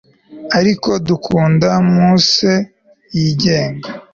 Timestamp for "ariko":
0.57-0.89